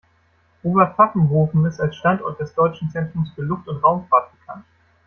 [0.63, 4.65] Oberpfaffenhofen ist als Standort des Deutschen Zentrums für Luft- und Raumfahrt bekannt.